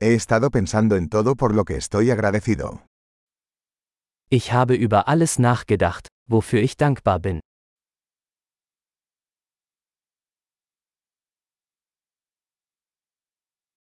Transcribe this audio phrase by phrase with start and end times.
[0.00, 2.86] He estado pensando en todo por lo que estoy agradecido.
[4.30, 7.40] Ich habe über alles nachgedacht, wofür ich dankbar bin.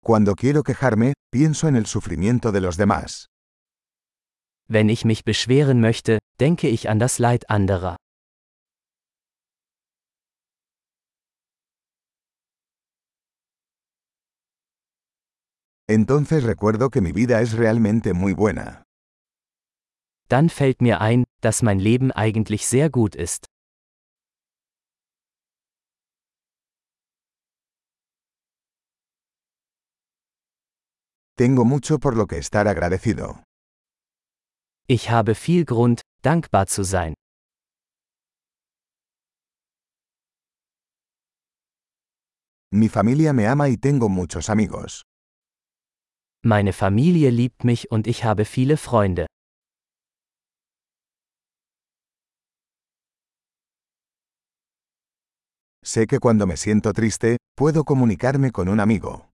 [0.02, 3.28] Cuando quiero quejarme, pienso en el sufrimiento de los demás.
[4.68, 7.96] Wenn ich mich beschweren möchte, denke ich an das Leid anderer.
[15.94, 18.82] Entonces recuerdo que mi vida es realmente muy buena.
[20.28, 23.46] Dann fällt mir ein, dass mein Leben eigentlich sehr gut ist.
[31.36, 33.44] Tengo mucho por lo que estar agradecido.
[34.88, 37.14] Ich habe viel Grund, dankbar zu sein.
[42.72, 45.04] Mi familia me ama y tengo muchos amigos.
[46.46, 49.24] Meine Familie liebt mich und ich habe viele Freunde.
[55.82, 59.30] Sé que cuando me siento triste, puedo comunicarme con un amigo.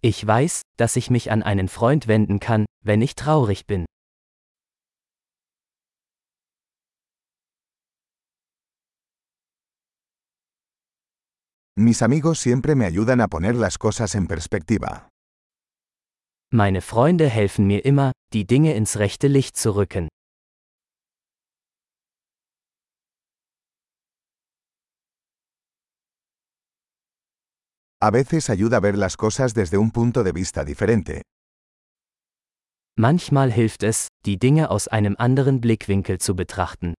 [0.00, 3.86] Ich weiß, dass ich mich an einen Freund wenden kann, wenn ich traurig bin.
[11.76, 15.08] Mis amigos siempre me ayudan a poner las cosas en perspectiva.
[16.56, 20.06] Meine Freunde helfen mir immer, die Dinge ins rechte Licht zu rücken.
[28.00, 31.22] A veces ayuda a ver las cosas desde un punto de vista diferente.
[32.96, 36.94] Manchmal hilft es, die Dinge aus einem anderen Blickwinkel zu betrachten.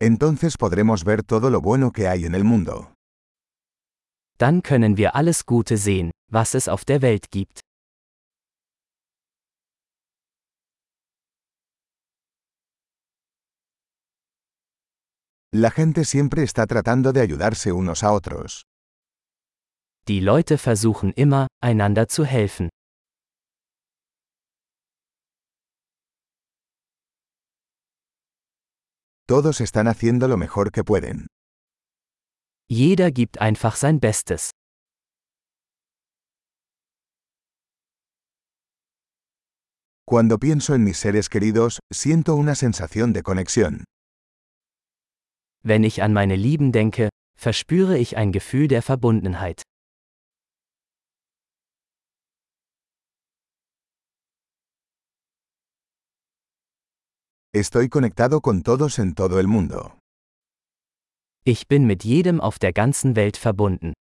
[0.00, 2.94] Entonces podremos ver todo lo bueno que hay en el mundo.
[4.38, 7.60] Dann können wir alles Gute sehen, was es auf der Welt gibt.
[15.52, 18.62] La gente siempre está tratando de ayudarse unos a otros.
[20.06, 22.68] Die Leute versuchen immer, einander zu helfen.
[29.28, 31.26] Todos están haciendo lo mejor que pueden.
[32.70, 34.52] Jeder gibt einfach sein Bestes.
[40.06, 43.84] Cuando pienso en mis seres queridos, siento una sensación de conexión.
[45.62, 49.60] Wenn ich an meine Lieben denke, verspüre ich ein Gefühl der Verbundenheit.
[57.54, 59.98] Estoy conectado con todos en todo el mundo.
[61.46, 63.94] Ich bin mit jedem auf der ganzen Welt verbunden.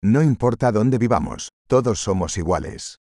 [0.00, 2.98] No importa dónde vivamos, todos somos iguales.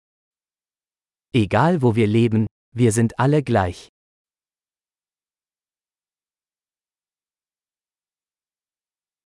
[1.35, 3.89] Egal wo wir leben, wir sind alle gleich.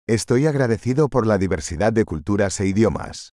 [0.06, 3.35] Estoy agradecido por la diversidad de culturas e idiomas.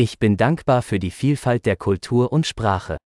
[0.00, 2.98] Ich bin dankbar für die Vielfalt der Kultur und Sprache.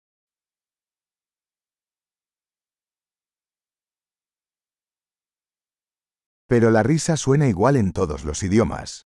[6.51, 9.05] Pero la risa suena igual en todos los idiomas.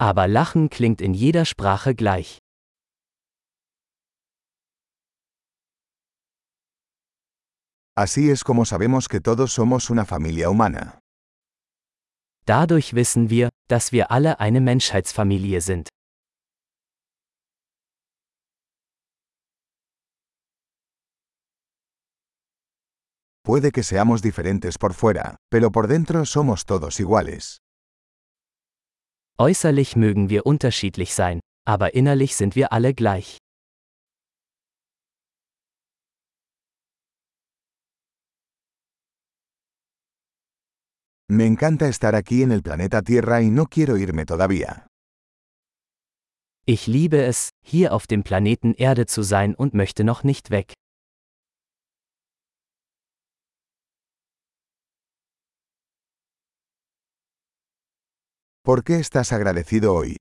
[0.00, 2.38] Aber Lachen klingt in jeder Sprache gleich.
[7.94, 10.98] Así es como sabemos que todos somos una familia humana.
[12.46, 15.90] Dadurch wissen wir, dass wir alle eine Menschheitsfamilie sind.
[23.48, 27.62] Puede que seamos diferentes por fuera, pero por dentro somos todos iguales.
[29.38, 33.38] Äußerlich mögen wir unterschiedlich sein, aber innerlich sind wir alle gleich.
[41.30, 44.88] Me encanta estar aquí en el planeta Tierra y no quiero irme todavía.
[46.66, 50.74] Ich liebe es, hier auf dem Planeten Erde zu sein und möchte noch nicht weg.
[58.68, 60.18] ¿Por qué estás agradecido hoy?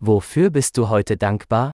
[0.00, 1.70] Wofür bist du heute dankbar?